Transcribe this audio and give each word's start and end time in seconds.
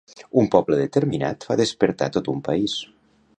Un 0.43 0.47
poble 0.55 0.79
determinat 0.79 1.47
fa 1.49 1.59
despertar 1.61 2.09
tot 2.17 2.31
un 2.35 2.41
país. 2.49 2.75